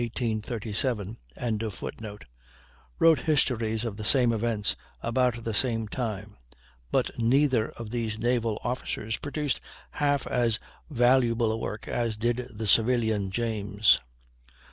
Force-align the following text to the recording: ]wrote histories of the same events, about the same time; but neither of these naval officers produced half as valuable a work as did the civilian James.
]wrote 0.01 0.65
histories 3.21 3.85
of 3.85 3.97
the 3.97 4.03
same 4.03 4.33
events, 4.33 4.75
about 5.03 5.43
the 5.43 5.53
same 5.53 5.87
time; 5.87 6.35
but 6.89 7.11
neither 7.19 7.69
of 7.73 7.91
these 7.91 8.17
naval 8.17 8.57
officers 8.63 9.17
produced 9.17 9.61
half 9.91 10.25
as 10.25 10.57
valuable 10.89 11.51
a 11.51 11.57
work 11.57 11.87
as 11.87 12.17
did 12.17 12.37
the 12.51 12.65
civilian 12.65 13.29
James. 13.29 14.01